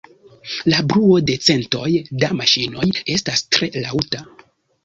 [0.71, 1.91] La bruo de centoj
[2.25, 4.27] da maŝinoj estas tre laŭta.